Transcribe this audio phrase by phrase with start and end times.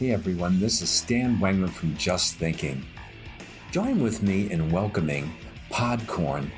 [0.00, 2.86] Hey everyone, this is Stan Wangman from Just Thinking.
[3.70, 5.30] Join with me in welcoming
[5.70, 6.50] Podcorn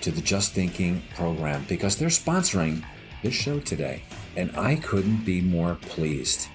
[0.00, 2.82] to the Just Thinking program because they're sponsoring
[3.22, 4.02] this show today,
[4.34, 6.48] and I couldn't be more pleased.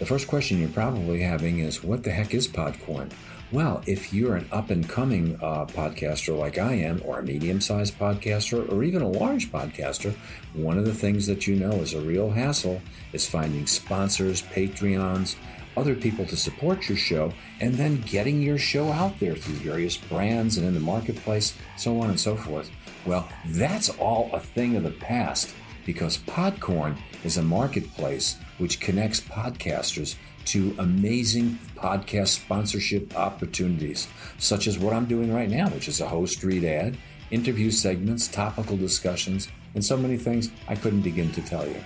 [0.00, 3.12] The first question you're probably having is what the heck is Podcorn?
[3.52, 7.60] Well, if you're an up and coming uh, podcaster like I am, or a medium
[7.60, 10.12] sized podcaster, or even a large podcaster,
[10.54, 15.36] one of the things that you know is a real hassle is finding sponsors, Patreons,
[15.76, 19.96] other people to support your show, and then getting your show out there through various
[19.96, 22.70] brands and in the marketplace, so on and so forth.
[23.06, 29.20] Well, that's all a thing of the past because Podcorn is a marketplace which connects
[29.20, 30.16] podcasters
[30.46, 36.08] to amazing podcast sponsorship opportunities, such as what I'm doing right now, which is a
[36.08, 36.96] host read ad,
[37.30, 41.82] interview segments, topical discussions, and so many things I couldn't begin to tell you.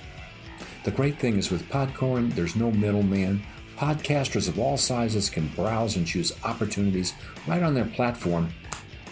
[0.84, 3.42] The great thing is with Podcorn, there's no middleman.
[3.79, 7.15] Podcasters of all sizes can browse and choose opportunities
[7.47, 8.53] right on their platform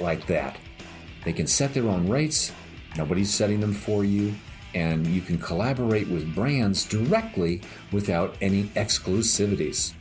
[0.01, 0.57] like that.
[1.25, 2.51] They can set their own rates,
[2.97, 4.35] nobody's setting them for you,
[4.75, 7.61] and you can collaborate with brands directly
[7.93, 9.93] without any exclusivities.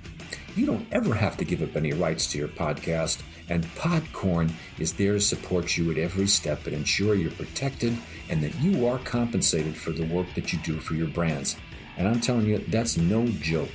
[0.56, 4.94] You don't ever have to give up any rights to your podcast, and Podcorn is
[4.94, 7.96] there to support you at every step and ensure you're protected
[8.30, 11.56] and that you are compensated for the work that you do for your brands.
[11.98, 13.70] And I'm telling you, that's no joke.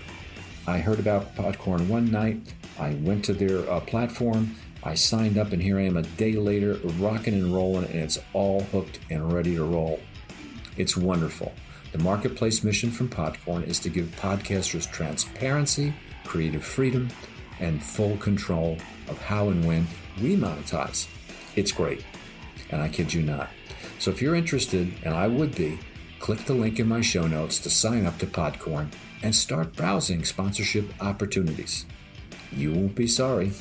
[0.66, 2.54] I heard about Podcorn one night.
[2.78, 4.54] I went to their uh, platform.
[4.82, 8.18] I signed up, and here I am a day later, rocking and rolling, and it's
[8.34, 10.00] all hooked and ready to roll.
[10.76, 11.52] It's wonderful.
[11.92, 15.94] The marketplace mission from Podcorn is to give podcasters transparency,
[16.24, 17.08] creative freedom,
[17.58, 18.78] and full control
[19.08, 19.86] of how and when
[20.22, 21.08] we monetize.
[21.56, 22.04] It's great,
[22.70, 23.48] and I kid you not.
[23.98, 25.78] So if you're interested, and I would be,
[26.20, 28.90] click the link in my show notes to sign up to Podcorn
[29.22, 31.86] and start browsing sponsorship opportunities.
[32.52, 33.52] You won't be sorry.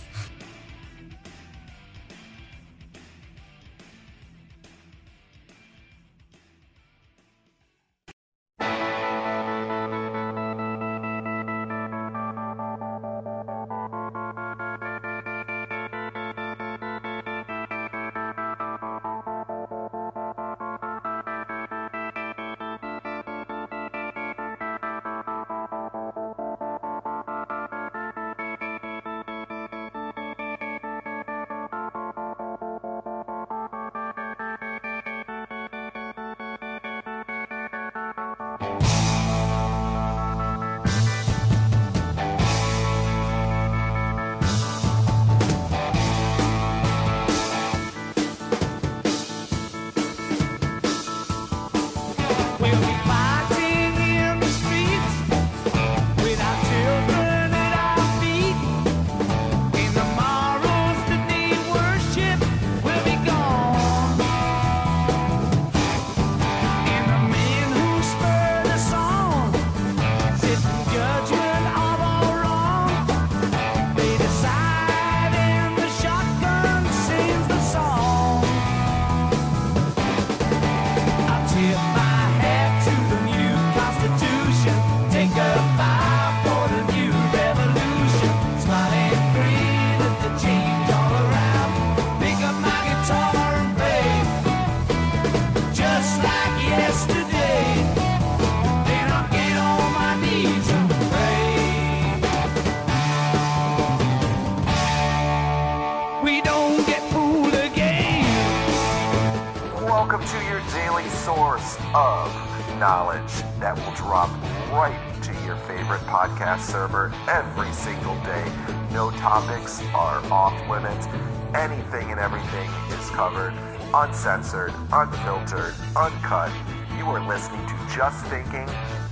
[124.09, 126.51] uncensored, unfiltered, uncut.
[126.97, 128.65] You are listening to Just Thinking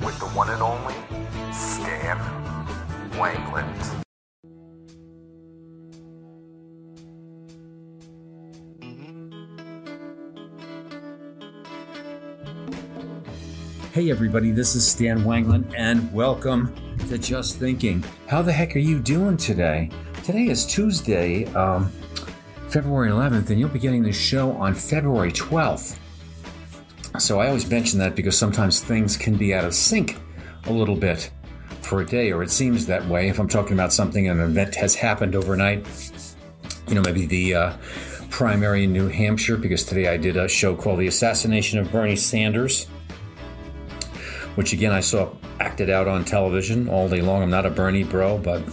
[0.04, 0.96] with the one and only
[1.54, 2.18] Stan
[3.12, 4.04] Wanglund.
[13.94, 16.74] Hey, everybody, this is Stan Wanglund, and welcome
[17.08, 18.04] to Just Thinking.
[18.26, 19.92] How the heck are you doing today?
[20.24, 21.92] Today is Tuesday, um,
[22.70, 25.98] February 11th, and you'll be getting the show on February 12th.
[27.20, 30.18] So I always mention that because sometimes things can be out of sync
[30.66, 31.32] a little bit
[31.82, 33.30] for a day, or it seems that way.
[33.30, 35.88] If I'm talking about something, an event has happened overnight,
[36.88, 37.78] you know, maybe the uh,
[38.30, 42.16] primary in New Hampshire, because today I did a show called The Assassination of Bernie
[42.16, 42.88] Sanders
[44.58, 45.30] which again I saw
[45.60, 47.44] acted out on television all day long.
[47.44, 48.64] I'm not a Bernie bro, but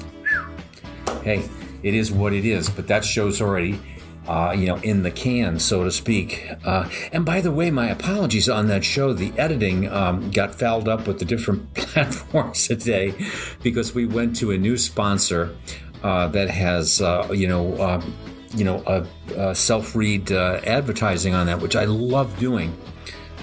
[1.23, 1.47] hey,
[1.85, 2.69] it is what it is.
[2.69, 3.79] But that show's already,
[4.27, 6.51] uh, you know, in the can, so to speak.
[6.65, 9.13] Uh, and by the way, my apologies on that show.
[9.13, 13.15] The editing um, got fouled up with the different platforms today
[13.63, 15.55] because we went to a new sponsor
[16.03, 18.15] uh, that has, uh, you know, um,
[18.55, 22.77] you know, a, a self-read uh, advertising on that, which I love doing.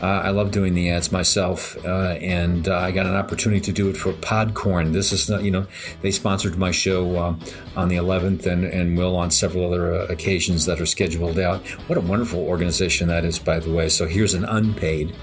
[0.02, 3.72] Uh, I love doing the ads myself, uh, and uh, I got an opportunity to
[3.72, 4.94] do it for Podcorn.
[4.94, 5.68] This is not, you know,
[6.02, 7.36] they sponsored my show uh,
[7.76, 11.62] on the 11th and, and will on several other uh, occasions that are scheduled out.
[11.88, 13.90] What a wonderful organization that is, by the way.
[13.90, 15.14] So here's an unpaid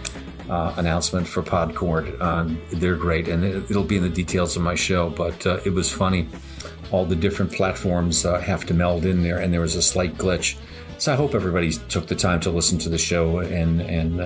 [0.48, 2.20] uh, announcement for Podcorn.
[2.20, 5.74] Um, they're great, and it, will be in the details of my show, but it
[5.74, 6.28] was funny.
[6.92, 10.56] All the different platforms have to meld in there, and there was a slight glitch.
[10.98, 14.20] So I hope everybody took the time to listen to the show and and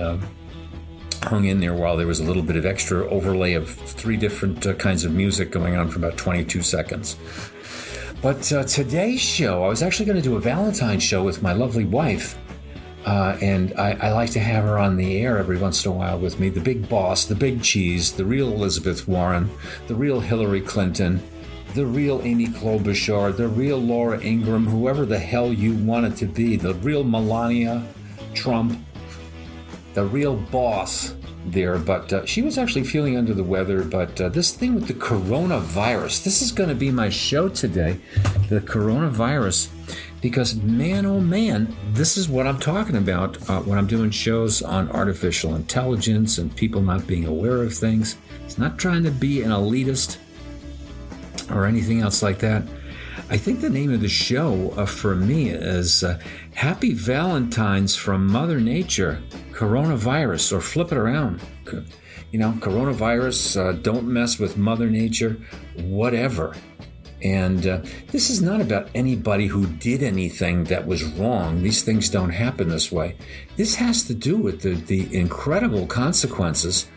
[1.23, 4.65] hung in there while there was a little bit of extra overlay of three different
[4.65, 7.17] uh, kinds of music going on for about 22 seconds.
[8.21, 11.53] But uh, today's show, I was actually going to do a Valentine's show with my
[11.53, 12.37] lovely wife.
[13.05, 15.93] Uh, and I, I, like to have her on the air every once in a
[15.93, 16.47] while with me.
[16.47, 19.49] The big boss, the big cheese, the real Elizabeth Warren,
[19.87, 21.21] the real Hillary Clinton,
[21.73, 26.25] the real Amy Klobuchar, the real Laura Ingraham, whoever the hell you want it to
[26.25, 27.85] be, the real Melania
[28.33, 28.79] Trump,
[29.93, 33.83] the real boss there, but uh, she was actually feeling under the weather.
[33.83, 37.99] But uh, this thing with the coronavirus, this is going to be my show today
[38.49, 39.69] the coronavirus,
[40.21, 44.61] because man, oh man, this is what I'm talking about uh, when I'm doing shows
[44.61, 48.17] on artificial intelligence and people not being aware of things.
[48.45, 50.17] It's not trying to be an elitist
[51.51, 52.63] or anything else like that.
[53.29, 56.19] I think the name of the show uh, for me is uh,
[56.53, 59.21] Happy Valentine's from Mother Nature,
[59.53, 61.41] Coronavirus, or flip it around.
[62.31, 65.37] You know, coronavirus, uh, don't mess with Mother Nature,
[65.75, 66.55] whatever.
[67.23, 71.63] And uh, this is not about anybody who did anything that was wrong.
[71.63, 73.15] These things don't happen this way.
[73.55, 76.87] This has to do with the, the incredible consequences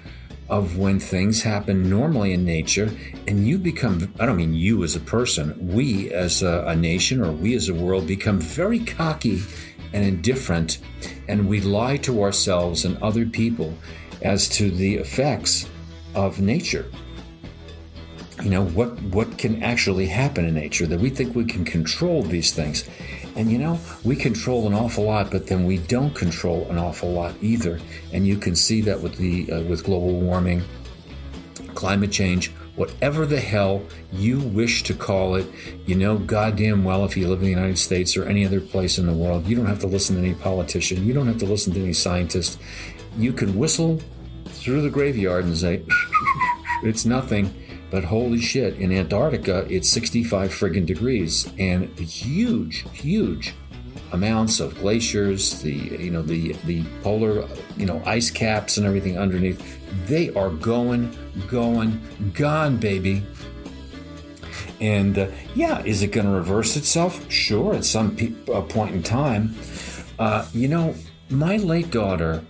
[0.48, 2.90] of when things happen normally in nature
[3.26, 7.20] and you become, I don't mean you as a person, we as a, a, nation
[7.20, 9.42] or we as a world become very cocky
[9.92, 10.78] and indifferent
[11.28, 13.74] and we lie to ourselves and other people
[14.22, 15.68] as to the effects
[16.14, 16.90] of nature.
[18.42, 22.22] You know, what, what can actually happen in nature that we think we can control
[22.22, 22.88] these things.
[23.34, 27.12] And you know, we control an awful lot, but then we don't control an awful
[27.12, 27.80] lot either.
[28.12, 30.62] And you can see that with the uh, with global warming,
[31.74, 33.82] climate change, whatever the hell
[34.12, 35.46] you wish to call it.
[35.86, 38.98] You know goddamn well if you live in the United States or any other place
[38.98, 41.06] in the world, you don't have to listen to any politician.
[41.06, 42.60] You don't have to listen to any scientist.
[43.16, 44.00] You can whistle
[44.46, 45.82] through the graveyard and say,
[46.82, 47.52] it's nothing
[47.90, 53.54] but holy shit, in Antarctica, it's 65 friggin' degrees and huge, huge
[54.12, 59.18] amounts of glaciers, the you know the the polar you know ice caps and everything
[59.18, 59.78] underneath.
[60.06, 61.16] They are going,
[61.48, 62.00] going,
[62.34, 63.22] gone, baby.
[64.80, 67.30] And uh, yeah, is it going to reverse itself?
[67.30, 69.54] Sure, at some pe- uh, point in time.
[70.18, 70.94] Uh, you know,
[71.30, 72.44] my late daughter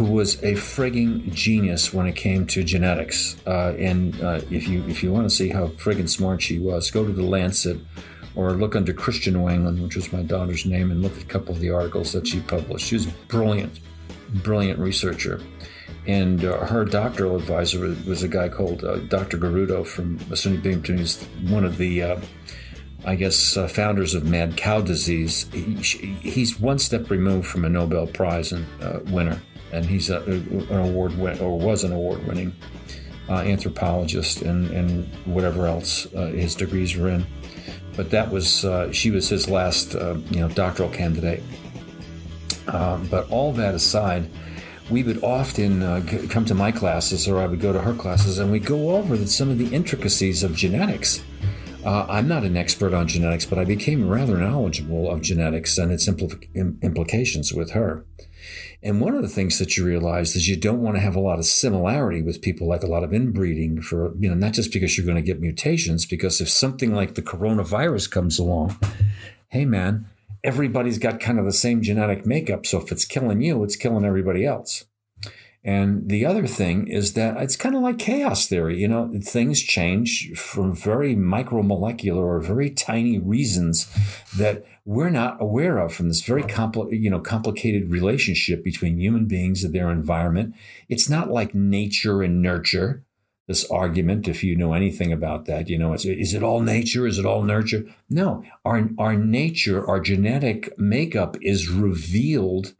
[0.00, 3.36] who was a frigging genius when it came to genetics.
[3.46, 6.90] Uh, and uh, if you if you want to see how frigging smart she was,
[6.90, 7.78] go to the Lancet
[8.34, 11.54] or look under Christian Wanglund, which was my daughter's name, and look at a couple
[11.54, 12.86] of the articles that she published.
[12.86, 13.80] She was brilliant,
[14.42, 15.42] brilliant researcher.
[16.06, 19.38] And uh, her doctoral advisor was a guy called uh, Dr.
[19.38, 20.98] Garruto from SUNY Binghamton.
[20.98, 22.20] He's one of the uh,
[23.04, 25.48] I guess, uh, founders of mad cow disease.
[25.52, 29.40] He, he's one step removed from a Nobel Prize and, uh, winner
[29.72, 32.52] and he's a, an award win or was an award winning
[33.28, 37.24] uh, anthropologist and, and whatever else his degrees were in.
[37.96, 41.42] But that was she was his last you know doctoral candidate.
[42.66, 44.28] Um, but all that aside,
[44.90, 48.38] we would often uh, come to my classes or I would go to her classes
[48.38, 51.22] and we'd go over some of the intricacies of genetics.
[51.84, 55.92] Uh, I'm not an expert on genetics, but I became rather knowledgeable of genetics and
[55.92, 58.04] its impl- implications with her.
[58.82, 61.20] And one of the things that you realize is you don't want to have a
[61.20, 64.72] lot of similarity with people, like a lot of inbreeding for, you know, not just
[64.72, 68.78] because you're going to get mutations, because if something like the coronavirus comes along,
[69.48, 70.06] hey man,
[70.42, 72.66] everybody's got kind of the same genetic makeup.
[72.66, 74.84] So if it's killing you, it's killing everybody else.
[75.62, 78.78] And the other thing is that it's kind of like chaos theory.
[78.78, 83.86] You know, things change from very micromolecular or very tiny reasons
[84.36, 89.26] that we're not aware of from this very compli- you know, complicated relationship between human
[89.26, 90.54] beings and their environment.
[90.88, 93.04] It's not like nature and nurture.
[93.50, 97.04] This argument, if you know anything about that, you know, is it all nature?
[97.04, 97.84] Is it all nurture?
[98.08, 102.74] No, our, our nature, our genetic makeup is revealed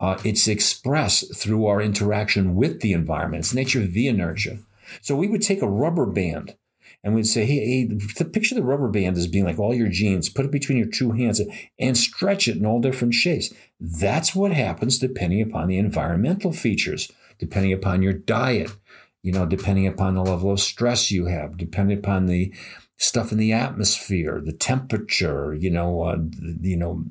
[0.00, 3.44] uh, it's expressed through our interaction with the environment.
[3.44, 4.58] It's nature via nurture.
[5.00, 6.56] So we would take a rubber band
[7.04, 10.28] and we'd say, hey, hey, picture the rubber band as being like all your genes,
[10.28, 11.40] put it between your two hands
[11.78, 13.54] and stretch it in all different shapes.
[13.78, 18.72] That's what happens depending upon the environmental features, depending upon your diet,
[19.22, 22.52] you know, depending upon the level of stress you have, depending upon the
[22.96, 26.18] stuff in the atmosphere, the temperature, you know, uh,
[26.60, 27.04] you know,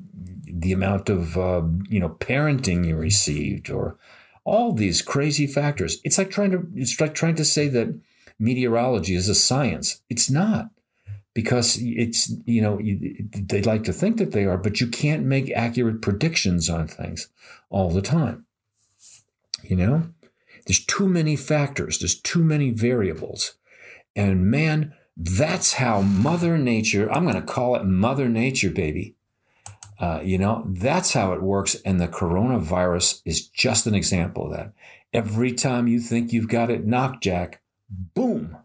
[0.52, 3.96] the amount of uh, you know parenting you received, or
[4.44, 6.00] all these crazy factors.
[6.04, 7.98] It's like trying to it's like trying to say that
[8.38, 10.02] meteorology is a science.
[10.08, 10.70] It's not
[11.34, 15.50] because it's you know they'd like to think that they are, but you can't make
[15.52, 17.28] accurate predictions on things
[17.68, 18.46] all the time.
[19.62, 20.02] You know,
[20.66, 21.98] there's too many factors.
[21.98, 23.54] There's too many variables,
[24.14, 24.94] and man.
[25.22, 29.16] That's how Mother Nature, I'm going to call it Mother Nature, baby,
[30.00, 31.74] uh, you know, that's how it works.
[31.84, 34.72] And the coronavirus is just an example of that.
[35.12, 37.60] Every time you think you've got it knocked, Jack,
[38.14, 38.56] boom,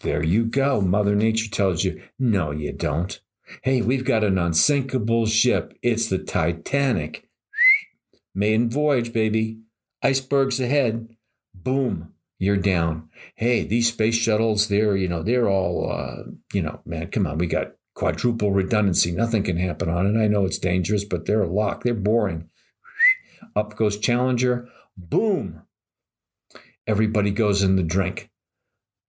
[0.00, 0.80] there you go.
[0.80, 3.20] Mother Nature tells you, no, you don't.
[3.62, 5.76] Hey, we've got an unsinkable ship.
[5.82, 7.28] It's the Titanic.
[8.34, 9.58] Maiden voyage, baby.
[10.02, 11.14] Icebergs ahead.
[11.62, 13.08] Boom, you're down.
[13.36, 17.38] Hey, these space shuttles, they're, you know, they're all, uh, you know, man, come on.
[17.38, 19.12] We got quadruple redundancy.
[19.12, 20.22] Nothing can happen on it.
[20.22, 21.84] I know it's dangerous, but they're locked.
[21.84, 22.48] They're boring.
[23.56, 24.68] Up goes Challenger.
[24.96, 25.62] Boom.
[26.86, 28.30] Everybody goes in the drink.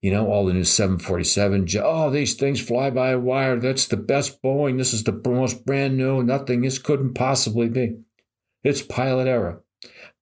[0.01, 1.67] You know, all the new 747.
[1.81, 3.57] Oh, these things fly by wire.
[3.57, 4.77] That's the best Boeing.
[4.77, 6.21] This is the most brand new.
[6.21, 6.61] Nothing.
[6.61, 7.99] This couldn't possibly be.
[8.63, 9.62] It's pilot error.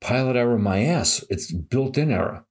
[0.02, 1.24] Pilot error, my ass.
[1.30, 2.46] It's built in error.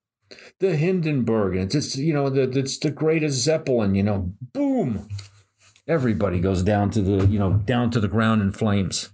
[0.61, 1.57] The Hindenburg.
[1.57, 5.09] It's, it's you know, the, it's the greatest Zeppelin, you know, boom!
[5.89, 9.11] Everybody goes down to the you know down to the ground in flames.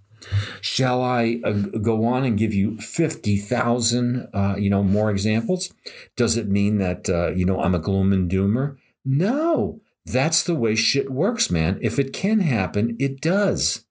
[0.60, 5.72] Shall i uh, go on and give you 50,000 uh, you know more examples?
[6.16, 8.76] Does it mean that uh, you know i'm a gloom and doomer?
[9.06, 9.80] No!
[10.04, 11.78] That's the way shit works man.
[11.80, 13.85] If it can happen it does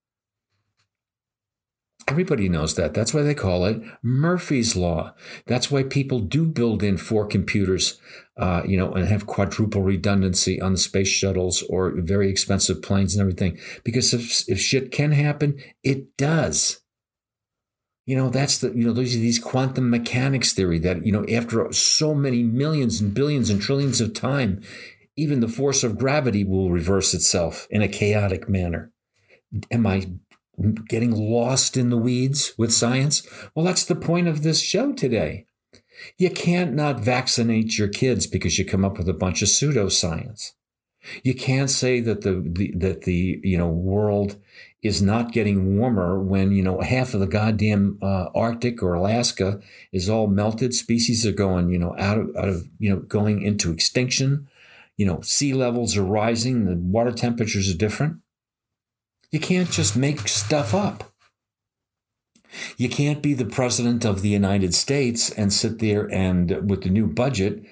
[2.08, 2.94] Everybody knows that.
[2.94, 5.16] That's why they call it Murphy's Law.
[5.48, 8.00] That's why people do build in four computers,
[8.38, 13.16] uh, you know, and have quadruple redundancy on the space shuttles or very expensive planes
[13.16, 13.58] and everything.
[13.84, 16.82] Because if, if shit can happen, it does.
[18.06, 21.26] You know, that's the, you know, those are these quantum mechanics theory that, you know,
[21.26, 24.62] after so many millions and billions and trillions of time,
[25.18, 28.92] even the force of gravity will reverse itself in a chaotic manner.
[29.72, 30.08] Am I
[30.88, 33.28] getting lost in the weeds with science?
[33.54, 35.46] Well, that's the point of this show today.
[36.18, 40.52] You can't not vaccinate your kids because you come up with a bunch of pseudoscience.
[41.24, 44.38] You can't say that the, the that the you know world
[44.82, 49.60] is not getting warmer when you know half of the goddamn uh, Arctic or Alaska
[49.92, 50.74] is all melted.
[50.74, 54.48] Species are going you know out of out of you know going into extinction.
[54.98, 56.66] You know sea levels are rising.
[56.66, 58.18] The water temperatures are different.
[59.36, 61.12] You can't just make stuff up.
[62.78, 66.90] You can't be the president of the United States and sit there and, with the
[66.90, 67.66] new budget,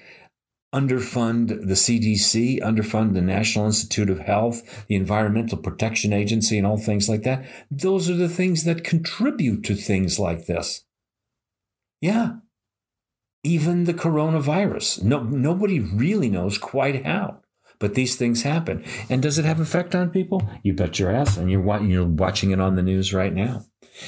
[0.74, 6.76] underfund the CDC, underfund the National Institute of Health, the Environmental Protection Agency, and all
[6.76, 7.46] things like that.
[7.70, 10.84] Those are the things that contribute to things like this.
[12.02, 12.40] Yeah.
[13.42, 15.02] Even the coronavirus.
[15.02, 17.40] No, nobody really knows quite how.
[17.84, 18.82] But these things happen.
[19.10, 20.48] And does it have effect on people?
[20.62, 21.36] You bet your ass.
[21.36, 23.66] And you're, you're watching it on the news right now.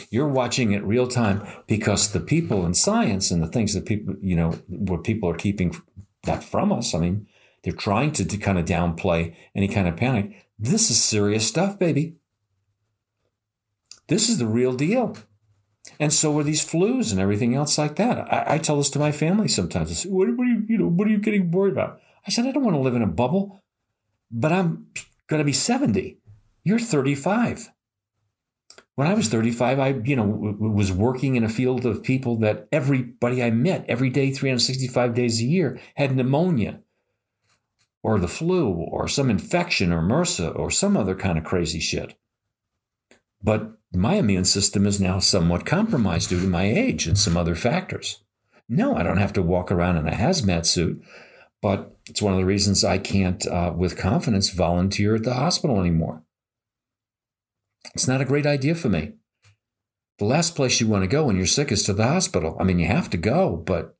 [0.09, 4.15] You're watching it real time because the people in science and the things that people,
[4.23, 5.77] you know, where people are keeping
[6.23, 6.95] that from us.
[6.95, 7.27] I mean,
[7.65, 10.47] they're trying to, to kind of downplay any kind of panic.
[10.59, 12.17] This is serious stuff, baby.
[14.09, 15.19] This is the real deal.
[16.01, 18.21] And so are these flus and everything else like that.
[18.33, 19.99] I, I tell this to my family sometimes.
[19.99, 22.01] Say, what, what, are you, you know, what are you getting worried about?
[22.27, 23.63] I said, I don't want to live in a bubble,
[24.31, 24.87] but I'm
[25.29, 26.19] going to be 70.
[26.65, 27.71] You're 35.
[28.97, 32.37] When I was 35, I, you know, w- was working in a field of people
[32.37, 36.81] that everybody I met every day, 365 days a year, had pneumonia
[38.03, 42.15] or the flu or some infection or MRSA or some other kind of crazy shit.
[43.43, 47.55] But my immune system is now somewhat compromised due to my age and some other
[47.55, 48.23] factors.
[48.69, 51.03] No, I don't have to walk around in a hazmat suit,
[51.63, 55.81] but it's one of the reasons I can't, uh, with confidence, volunteer at the hospital
[55.81, 56.23] anymore.
[57.95, 59.15] It's not a great idea for me.
[60.19, 62.57] The last place you want to go when you're sick is to the hospital.
[62.59, 63.97] I mean, you have to go, but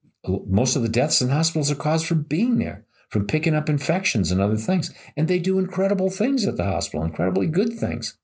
[0.47, 4.31] most of the deaths in hospitals are caused from being there, from picking up infections
[4.31, 4.93] and other things.
[5.17, 8.19] And they do incredible things at the hospital, incredibly good things.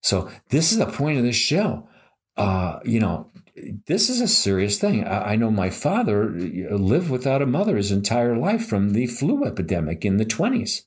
[0.00, 1.88] So, this is the point of this show.
[2.36, 5.04] Uh, you know, this is a serious thing.
[5.06, 9.06] I, I know my father uh, lived without a mother his entire life from the
[9.06, 10.82] flu epidemic in the 20s,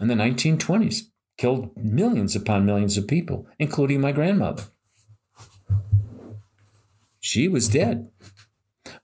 [0.00, 1.04] in the 1920s,
[1.36, 4.64] killed millions upon millions of people, including my grandmother.
[7.20, 8.10] She was dead.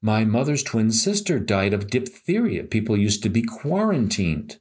[0.01, 2.65] My mother's twin sister died of diphtheria.
[2.65, 4.59] People used to be quarantined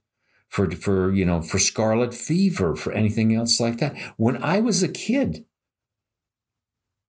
[0.49, 3.97] for, for, you know, for scarlet fever, for anything else like that.
[4.17, 5.45] When I was a kid,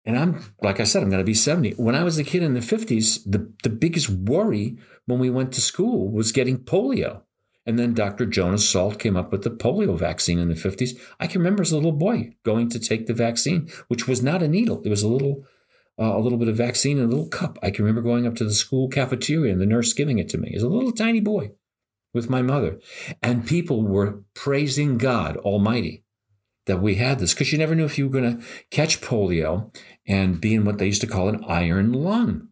[0.06, 1.72] and I'm, like I said, I'm going to be 70.
[1.72, 5.52] When I was a kid in the 50s, the, the biggest worry when we went
[5.52, 7.22] to school was getting polio.
[7.66, 8.26] And then Dr.
[8.26, 10.98] Jonas Salk came up with the polio vaccine in the 50s.
[11.18, 14.42] I can remember as a little boy going to take the vaccine, which was not
[14.42, 14.82] a needle.
[14.84, 15.46] It was a little,
[15.98, 17.58] uh, a little bit of vaccine in a little cup.
[17.62, 20.38] I can remember going up to the school cafeteria and the nurse giving it to
[20.38, 21.52] me as a little tiny boy
[22.12, 22.78] with my mother.
[23.22, 26.04] And people were praising God Almighty
[26.66, 29.74] that we had this because you never knew if you were going to catch polio
[30.06, 32.48] and being what they used to call an iron lung.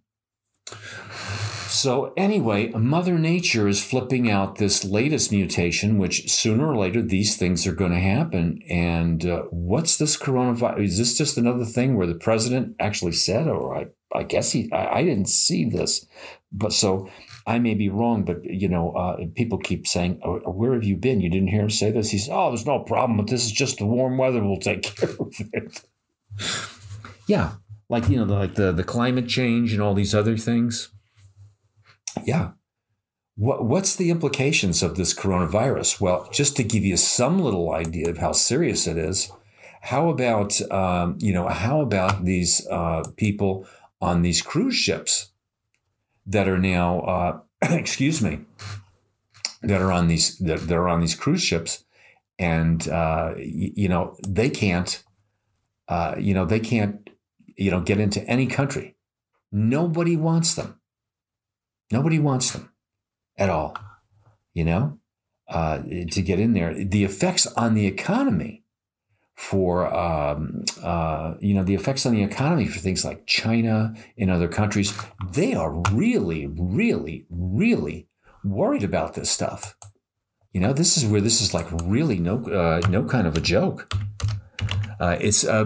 [1.73, 7.37] So, anyway, Mother Nature is flipping out this latest mutation, which sooner or later these
[7.37, 8.61] things are going to happen.
[8.69, 10.85] And uh, what's this coronavirus?
[10.85, 14.71] Is this just another thing where the president actually said, or I, I guess he,
[14.71, 16.07] I, I didn't see this.
[16.53, 17.09] But so
[17.47, 20.97] I may be wrong, but you know, uh, people keep saying, oh, "Where have you
[20.97, 21.23] been?
[21.23, 23.53] You didn't hear him say this." He says, "Oh, there's no problem, but this is
[23.53, 24.45] just the warm weather.
[24.45, 25.81] We'll take care of it."
[27.27, 27.53] Yeah,
[27.89, 30.91] like you know, the, like the the climate change and all these other things.
[32.25, 32.53] Yeah.
[33.35, 36.01] What, what's the implications of this coronavirus?
[36.01, 39.33] Well, just to give you some little idea of how serious it is,
[39.83, 43.67] how about um, you know how about these uh, people
[44.01, 45.31] on these cruise ships
[46.27, 47.41] that are now, uh,
[47.75, 48.41] excuse me,
[49.63, 51.85] that are on these that, that are on these cruise ships,
[52.39, 55.03] and uh, you, you, know they can't,
[55.89, 57.11] uh, you know they can't,
[57.57, 58.97] you know get into any country.
[59.51, 60.81] Nobody wants them.
[61.91, 62.73] Nobody wants them
[63.37, 63.77] at all.
[64.55, 64.99] You know,
[65.49, 65.79] uh,
[66.11, 68.63] to get in there, the effects on the economy
[69.35, 74.31] for um, uh, you know the effects on the economy for things like China and
[74.31, 74.93] other countries.
[75.33, 78.09] They are really, really, really
[78.45, 79.77] worried about this stuff.
[80.53, 83.41] You know, this is where this is like really no uh, no kind of a
[83.41, 83.93] joke.
[85.03, 85.65] Uh, it's uh,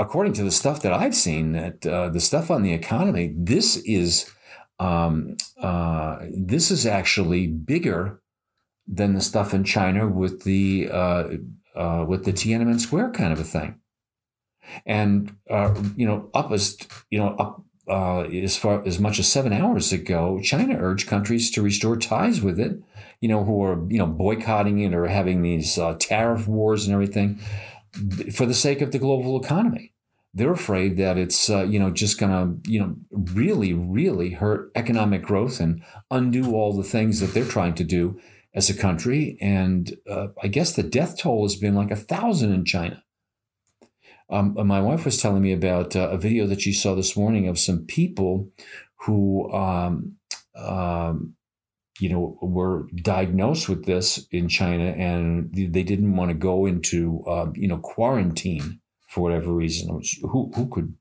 [0.00, 3.32] according to the stuff that I've seen that uh, the stuff on the economy.
[3.36, 4.28] This is
[4.80, 8.20] um, uh, this is actually bigger
[8.88, 11.24] than the stuff in China with the uh,
[12.08, 13.76] with the Tiananmen Square kind of a thing.
[14.84, 16.76] And uh, you know, up as
[17.10, 21.52] you know, up uh, as far as much as seven hours ago, China urged countries
[21.52, 22.82] to restore ties with it.
[23.20, 26.92] You know, who are you know boycotting it or having these uh, tariff wars and
[26.94, 27.38] everything
[28.32, 29.92] for the sake of the global economy.
[30.34, 34.70] They're afraid that it's uh, you know just going to you know really really hurt
[34.74, 38.20] economic growth and undo all the things that they're trying to do
[38.54, 39.38] as a country.
[39.40, 43.02] And uh, I guess the death toll has been like a thousand in China.
[44.30, 47.16] Um, uh, my wife was telling me about uh, a video that she saw this
[47.16, 48.50] morning of some people
[49.02, 50.16] who, um,
[50.54, 51.34] um,
[52.00, 57.22] you know, were diagnosed with this in China, and they didn't want to go into,
[57.26, 59.94] uh, you know, quarantine for whatever reason.
[59.94, 60.94] Which, who who could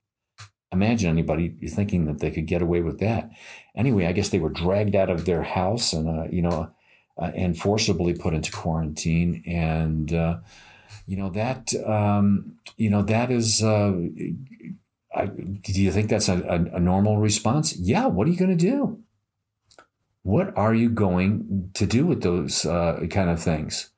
[0.72, 3.30] imagine anybody thinking that they could get away with that?
[3.76, 6.72] Anyway, I guess they were dragged out of their house, and uh, you know,
[7.20, 9.44] uh, and forcibly put into quarantine.
[9.48, 10.38] And, uh,
[11.06, 13.94] you know, that, um, you know, that is, uh,
[15.16, 17.76] I, do you think that's a, a, a normal response?
[17.76, 18.06] Yeah.
[18.06, 19.00] What are you going to do?
[20.28, 23.92] What are you going to do with those uh, kind of things?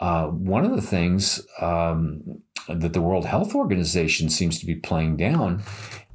[0.00, 5.18] Uh, one of the things um, that the World Health Organization seems to be playing
[5.18, 5.62] down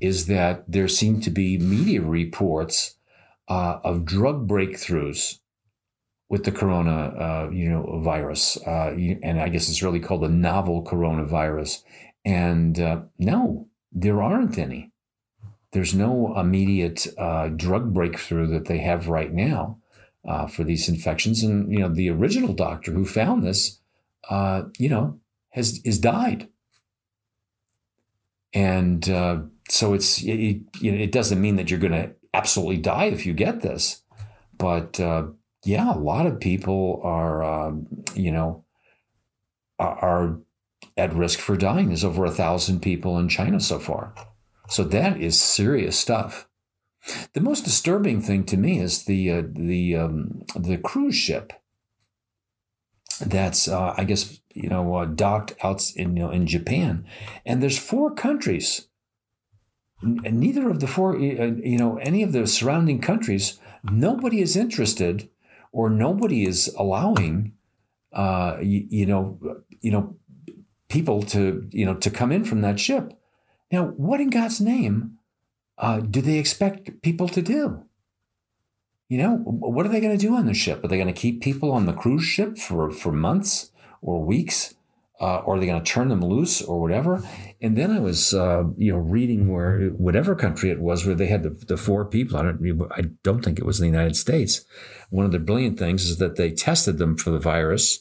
[0.02, 2.96] is that there seem to be media reports
[3.48, 5.38] uh, of drug breakthroughs
[6.30, 10.30] with the corona, uh, you know, virus, uh, and I guess it's really called the
[10.30, 11.84] novel coronavirus.
[12.26, 14.92] And uh, no, there aren't any.
[15.74, 19.80] There's no immediate uh, drug breakthrough that they have right now
[20.26, 21.44] uh, for these infections.
[21.44, 23.80] And you know, the original doctor who found this,
[24.30, 26.48] uh, you know, has is died.
[28.54, 29.04] And
[29.68, 33.62] so it's it, it doesn't mean that you're going to absolutely die if you get
[33.62, 34.04] this,
[34.58, 35.00] but
[35.66, 38.64] yeah, a lot of people are, um, you know,
[39.80, 40.38] are
[40.98, 41.88] at risk for dying.
[41.88, 44.14] There's over a thousand people in China so far.
[44.74, 46.48] So that is serious stuff.
[47.34, 51.54] The most disturbing thing to me is the uh, the um, the cruise ship
[53.24, 57.06] that's uh, I guess you know uh, docked out in you know, in Japan,
[57.46, 58.88] and there's four countries.
[60.02, 65.30] neither of the four, uh, you know, any of the surrounding countries, nobody is interested
[65.72, 67.54] or nobody is allowing,
[68.12, 69.38] uh, you, you know,
[69.82, 70.16] you know,
[70.90, 73.14] people to you know to come in from that ship.
[73.74, 75.18] Now, what in God's name
[75.78, 77.84] uh, do they expect people to do?
[79.10, 80.84] You know, what are they going to do on the ship?
[80.84, 84.76] Are they going to keep people on the cruise ship for, for months or weeks?
[85.24, 87.24] uh, or are they going to turn them loose or whatever?
[87.62, 91.28] And then I was, uh, you know, reading where whatever country it was where they
[91.28, 92.38] had the, the four people.
[92.38, 94.66] I don't, I don't think it was the United States.
[95.12, 98.00] One of the brilliant things is that they tested them for the virus.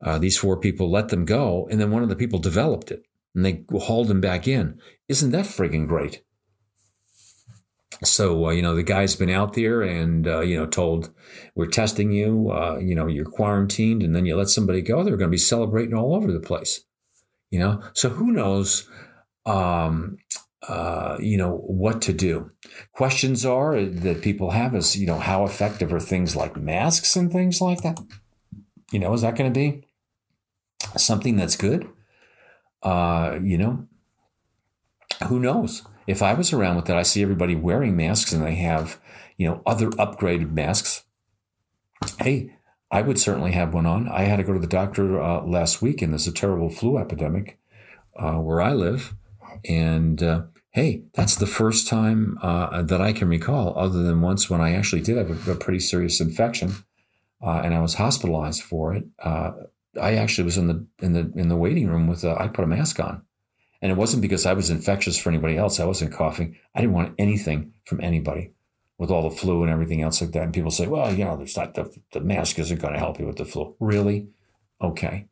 [0.00, 3.04] Uh, these four people let them go, and then one of the people developed it,
[3.34, 4.78] and they hauled him back in.
[5.08, 6.22] Isn't that friggin' great?
[8.02, 11.10] So uh, you know the guy's been out there and uh, you know told
[11.54, 12.50] we're testing you.
[12.50, 15.02] Uh, you know you're quarantined, and then you let somebody go.
[15.02, 16.80] They're going to be celebrating all over the place.
[17.50, 18.88] You know, so who knows?
[19.46, 20.16] Um,
[20.68, 22.50] uh, you know what to do.
[22.92, 27.30] Questions are that people have is you know how effective are things like masks and
[27.30, 28.00] things like that.
[28.90, 29.84] You know, is that going to be
[30.96, 31.88] something that's good?
[32.84, 33.86] Uh, you know,
[35.28, 35.82] who knows?
[36.06, 39.00] if I was around with that, I see everybody wearing masks and they have,
[39.36, 41.04] you know, other upgraded masks.
[42.18, 42.56] Hey,
[42.90, 44.08] I would certainly have one on.
[44.08, 46.98] I had to go to the doctor uh, last week, and there's a terrible flu
[46.98, 47.58] epidemic
[48.16, 49.14] uh, where I live.
[49.66, 50.42] And uh,
[50.72, 54.74] hey, that's the first time uh, that I can recall, other than once when I
[54.74, 56.72] actually did have a, a pretty serious infection,
[57.42, 59.04] uh, and I was hospitalized for it.
[59.96, 62.48] Uh, I actually was in the in the in the waiting room with a, I
[62.48, 63.22] put a mask on
[63.84, 65.78] and it wasn't because I was infectious for anybody else.
[65.78, 66.56] I wasn't coughing.
[66.74, 68.52] I didn't want anything from anybody
[68.96, 70.44] with all the flu and everything else like that.
[70.44, 73.20] And people say, well, you know, there's not the, the mask isn't going to help
[73.20, 73.76] you with the flu.
[73.78, 74.28] Really?
[74.80, 75.26] Okay.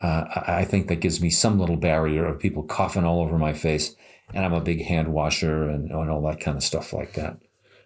[0.00, 3.52] Uh, I, think that gives me some little barrier of people coughing all over my
[3.52, 3.94] face.
[4.34, 7.38] And I'm a big hand washer and, and all that kind of stuff like that,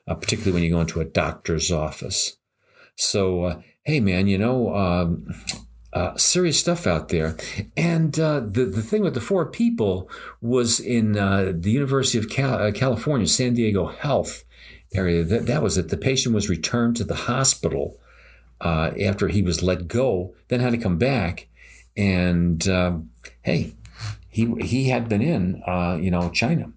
[0.09, 2.39] uh, particularly when you go into a doctor's office.
[2.95, 5.27] So, uh, hey, man, you know, um,
[5.97, 7.39] uh, serious stuff out there.
[7.75, 10.11] And uh, the the thing with the four people
[10.43, 14.45] was in uh, the University of Cal- uh, California, San Diego Health
[14.93, 15.25] area.
[15.25, 15.89] That that was it.
[15.89, 17.99] The patient was returned to the hospital
[18.61, 21.49] uh, after he was let go, then had to come back.
[21.97, 23.09] And um,
[23.41, 23.73] hey,
[24.29, 26.73] he he had been in uh, you know China.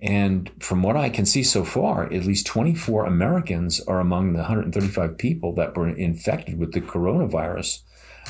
[0.00, 4.40] And from what I can see so far, at least 24 Americans are among the
[4.40, 7.80] 135 people that were infected with the coronavirus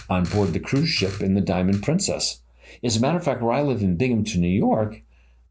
[0.09, 2.40] on board the cruise ship in the Diamond Princess.
[2.82, 5.02] As a matter of fact, where I live in Binghamton, New York,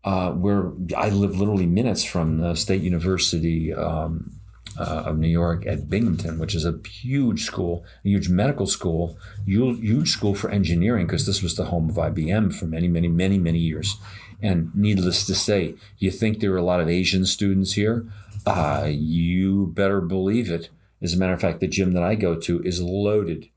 [0.04, 4.40] uh, where I live literally minutes from the State University um,
[4.78, 9.18] uh, of New York at Binghamton, which is a huge school, a huge medical school,
[9.46, 13.08] huge, huge school for engineering, because this was the home of IBM for many, many,
[13.08, 13.98] many, many years.
[14.42, 18.06] And needless to say, you think there are a lot of Asian students here?
[18.46, 20.70] Uh, you better believe it.
[21.02, 23.50] As a matter of fact, the gym that I go to is loaded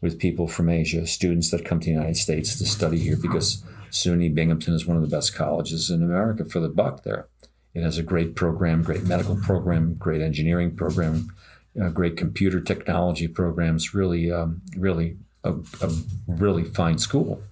[0.00, 3.64] with people from Asia, students that come to the United States to study here because
[3.90, 7.28] SUNY Binghamton is one of the best colleges in America for the buck there.
[7.74, 11.32] It has a great program, great medical program, great engineering program,
[11.80, 13.94] uh, great computer technology programs.
[13.94, 15.90] Really, um, really, a, a,
[16.26, 17.42] really fine school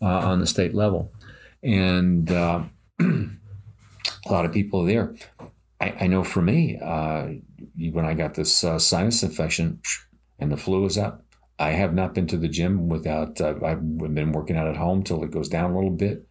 [0.00, 1.12] uh, on the state level,
[1.62, 2.64] and uh,
[3.00, 5.14] a lot of people there.
[5.80, 7.28] I, I know for me, uh,
[7.92, 9.80] when I got this uh, sinus infection
[10.38, 11.22] and the flu was out,
[11.58, 15.02] I have not been to the gym without, uh, I've been working out at home
[15.02, 16.26] till it goes down a little bit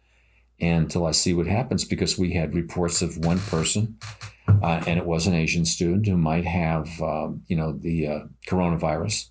[0.60, 3.98] and till I see what happens because we had reports of one person,
[4.48, 8.20] uh, and it was an Asian student who might have, um, you know, the uh,
[8.46, 9.30] coronavirus.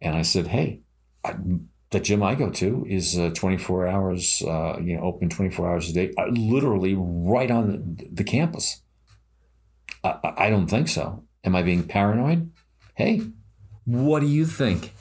[0.00, 0.82] And I said, hey,
[1.24, 1.34] I,
[1.90, 5.90] the gym I go to is uh, 24 hours, uh, you know, open 24 hours
[5.90, 8.82] a day, uh, literally right on the campus.
[10.04, 11.24] I, I don't think so.
[11.44, 12.52] Am I being paranoid?
[12.94, 13.22] Hey,
[13.84, 14.92] What do you think?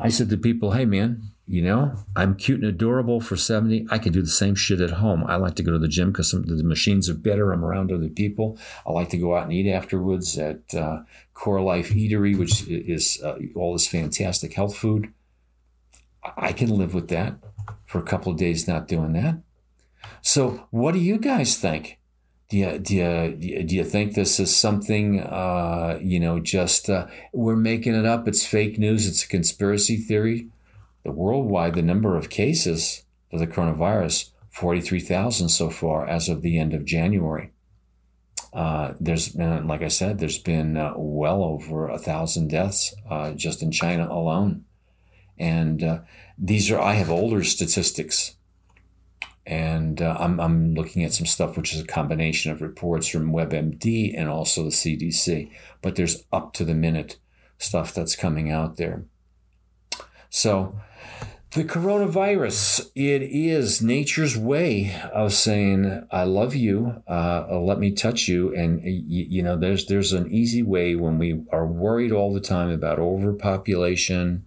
[0.00, 3.86] I said to people, hey man, you know, I'm cute and adorable for 70.
[3.90, 5.24] I can do the same shit at home.
[5.26, 7.52] I like to go to the gym because the machines are better.
[7.52, 8.56] I'm around other people.
[8.86, 11.00] I like to go out and eat afterwards at uh,
[11.34, 15.12] Core Life Eatery, which is uh, all this fantastic health food.
[16.36, 17.34] I can live with that
[17.84, 19.42] for a couple of days not doing that.
[20.22, 21.98] So, what do you guys think?
[22.50, 27.06] Do you, do you, do you think this is something, uh, you know, just uh,
[27.32, 28.26] we're making it up?
[28.26, 29.06] It's fake news.
[29.06, 30.48] It's a conspiracy theory
[31.04, 36.58] the worldwide, the number of cases of the coronavirus, 43,000 so far as of the
[36.58, 37.52] end of January.
[38.52, 43.32] Uh, there's been, like I said, there's been uh, well over a thousand deaths uh,
[43.32, 44.64] just in China alone.
[45.38, 45.98] And uh,
[46.36, 48.36] these are, I have older statistics.
[49.46, 53.32] And uh, I'm, I'm looking at some stuff which is a combination of reports from
[53.32, 55.50] WebMD and also the CDC.
[55.82, 57.18] But there's up to the minute
[57.58, 59.04] stuff that's coming out there.
[60.28, 60.78] So,
[61.52, 68.28] the coronavirus, it is nature's way of saying, I love you, uh, let me touch
[68.28, 68.54] you.
[68.54, 72.70] And, you, know, there's, there's an easy way when we are worried all the time
[72.70, 74.46] about overpopulation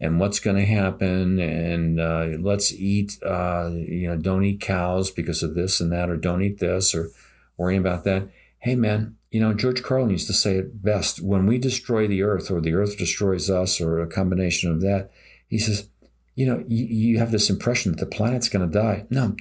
[0.00, 1.38] and what's going to happen.
[1.38, 6.10] And uh, let's eat, uh, you know, don't eat cows because of this and that,
[6.10, 7.10] or don't eat this, or
[7.56, 8.28] worrying about that.
[8.60, 12.22] Hey, man, you know, George Carlin used to say it best when we destroy the
[12.22, 15.10] earth or the earth destroys us or a combination of that,
[15.48, 15.88] he says,
[16.34, 19.06] you know, you, you have this impression that the planet's going to die.
[19.10, 19.34] No,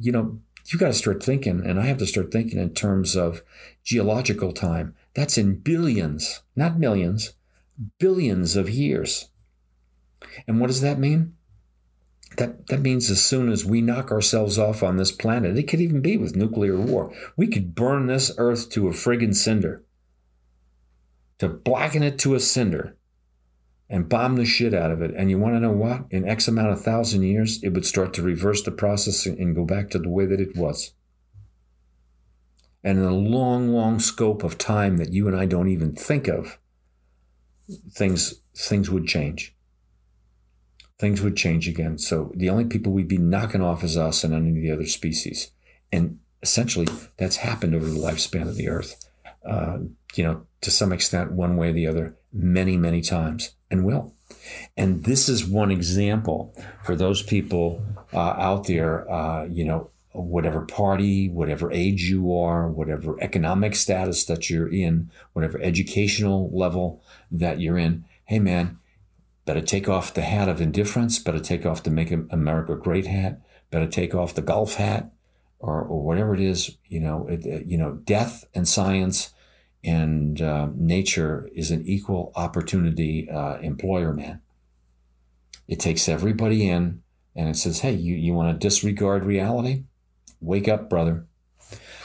[0.00, 3.16] you know, you got to start thinking, and I have to start thinking in terms
[3.16, 3.42] of
[3.84, 4.94] geological time.
[5.14, 7.34] That's in billions, not millions,
[7.98, 9.28] billions of years.
[10.46, 11.34] And what does that mean?
[12.36, 15.80] That, that means as soon as we knock ourselves off on this planet, it could
[15.80, 19.84] even be with nuclear war, we could burn this earth to a friggin' cinder,
[21.38, 22.96] to blacken it to a cinder
[23.88, 25.14] and bomb the shit out of it.
[25.16, 26.06] And you want to know what?
[26.10, 29.64] In X amount of thousand years, it would start to reverse the process and go
[29.64, 30.92] back to the way that it was.
[32.82, 36.28] And in a long, long scope of time that you and I don't even think
[36.28, 36.58] of,
[37.90, 39.55] things things would change.
[40.98, 41.98] Things would change again.
[41.98, 44.86] So the only people we'd be knocking off is us and any of the other
[44.86, 45.50] species.
[45.92, 49.08] And essentially, that's happened over the lifespan of the Earth.
[49.44, 49.78] Uh,
[50.14, 54.14] you know, to some extent, one way or the other, many, many times and will.
[54.76, 60.62] And this is one example for those people uh, out there, uh, you know, whatever
[60.62, 67.60] party, whatever age you are, whatever economic status that you're in, whatever educational level that
[67.60, 68.04] you're in.
[68.24, 68.78] Hey, man,
[69.46, 73.40] better take off the hat of indifference, better take off the Make America Great hat,
[73.70, 75.10] better take off the golf hat,
[75.58, 76.76] or, or whatever it is.
[76.84, 79.32] You know, it, you know, death and science
[79.82, 84.42] and uh, nature is an equal opportunity uh, employer, man.
[85.68, 87.02] It takes everybody in
[87.36, 89.84] and it says, hey, you, you want to disregard reality?
[90.40, 91.26] Wake up, brother.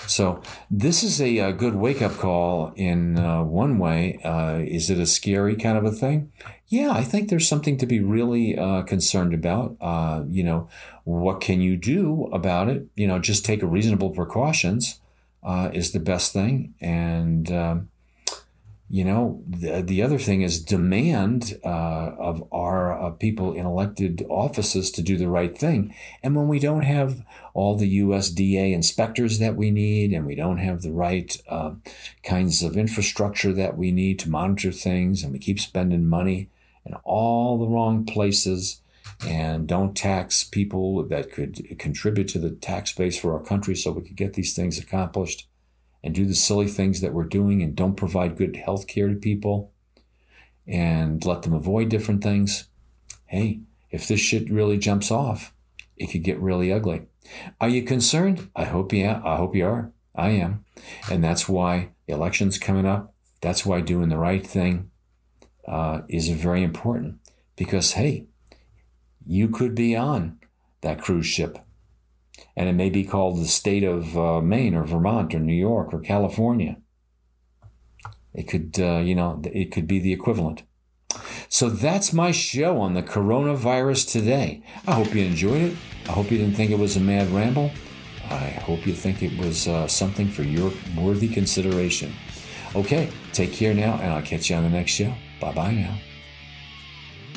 [0.07, 4.19] So, this is a, a good wake up call in uh, one way.
[4.23, 6.31] Uh, is it a scary kind of a thing?
[6.67, 9.77] Yeah, I think there's something to be really uh, concerned about.
[9.79, 10.69] Uh, you know,
[11.03, 12.87] what can you do about it?
[12.95, 14.99] You know, just take reasonable precautions
[15.43, 16.73] uh, is the best thing.
[16.81, 17.89] And, um,
[18.91, 24.25] you know, the, the other thing is demand uh, of our uh, people in elected
[24.27, 25.95] offices to do the right thing.
[26.21, 27.23] And when we don't have
[27.53, 31.75] all the USDA inspectors that we need, and we don't have the right uh,
[32.23, 36.49] kinds of infrastructure that we need to monitor things, and we keep spending money
[36.85, 38.81] in all the wrong places,
[39.25, 43.93] and don't tax people that could contribute to the tax base for our country so
[43.93, 45.47] we could get these things accomplished
[46.03, 49.15] and do the silly things that we're doing and don't provide good health care to
[49.15, 49.71] people
[50.67, 52.67] and let them avoid different things.
[53.25, 55.53] Hey, if this shit really jumps off,
[55.97, 57.03] it could get really ugly.
[57.59, 58.49] Are you concerned?
[58.55, 59.91] I hope you I hope you are.
[60.15, 60.65] I am.
[61.09, 63.13] And that's why the election's coming up.
[63.41, 64.91] That's why doing the right thing
[65.67, 67.19] uh, is very important
[67.55, 68.25] because, hey,
[69.25, 70.39] you could be on
[70.81, 71.59] that cruise ship.
[72.61, 75.91] And it may be called the state of uh, Maine or Vermont or New York
[75.95, 76.77] or California.
[78.35, 80.61] It could, uh, you know, it could be the equivalent.
[81.49, 84.61] So that's my show on the coronavirus today.
[84.85, 85.77] I hope you enjoyed it.
[86.07, 87.71] I hope you didn't think it was a mad ramble.
[88.29, 92.13] I hope you think it was uh, something for your worthy consideration.
[92.75, 95.15] Okay, take care now, and I'll catch you on the next show.
[95.39, 96.10] Bye bye now.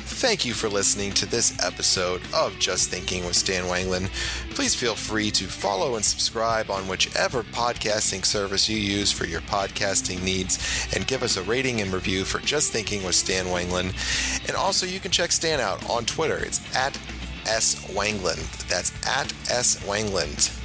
[0.07, 4.09] Thank you for listening to this episode of Just Thinking with Stan Wanglund.
[4.53, 9.41] Please feel free to follow and subscribe on whichever podcasting service you use for your
[9.41, 14.47] podcasting needs and give us a rating and review for Just Thinking with Stan Wanglund.
[14.47, 16.37] And also, you can check Stan out on Twitter.
[16.37, 16.95] It's at
[17.47, 17.75] S.
[17.91, 18.67] Wanglund.
[18.67, 19.83] That's at S.
[19.85, 20.64] Wanglund.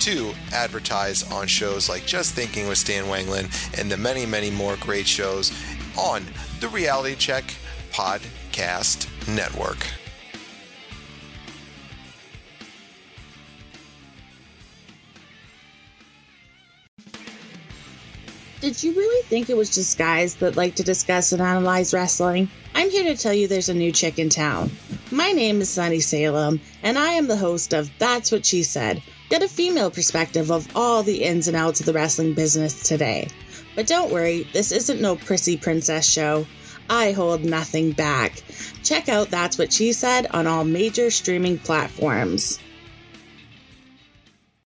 [0.00, 4.76] to advertise on shows like Just Thinking with Stan Wanglund and the many, many more
[4.80, 5.52] great shows
[5.96, 6.24] on
[6.60, 7.44] the Reality Check
[7.92, 9.86] Podcast Network.
[18.64, 22.48] Did you really think it was just guys that like to discuss and analyze wrestling?
[22.74, 24.70] I'm here to tell you there's a new chick in town.
[25.10, 29.02] My name is Sunny Salem, and I am the host of That's What She Said.
[29.34, 33.26] Get a female perspective of all the ins and outs of the wrestling business today.
[33.74, 36.46] But don't worry, this isn't no prissy princess show.
[36.88, 38.44] I hold nothing back.
[38.84, 42.60] Check out That's What She Said on all major streaming platforms.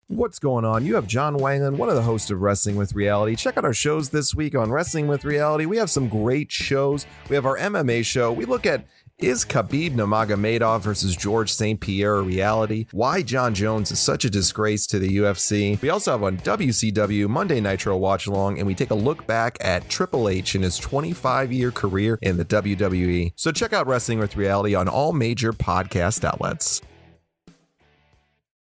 [0.07, 0.87] What's going on?
[0.87, 3.35] You have John Wanglund, one of the hosts of Wrestling with Reality.
[3.35, 5.67] Check out our shows this week on Wrestling with Reality.
[5.67, 7.05] We have some great shows.
[7.29, 8.31] We have our MMA show.
[8.31, 8.87] We look at
[9.23, 11.81] is Khabib Nurmagomedov versus George St.
[11.81, 12.87] Pierre a reality?
[12.91, 15.81] Why Jon Jones is such a disgrace to the UFC?
[15.81, 19.57] We also have on WCW Monday Nitro Watch Along, and we take a look back
[19.61, 23.33] at Triple H in his 25 year career in the WWE.
[23.37, 26.83] So check out Wrestling with Reality on all major podcast outlets.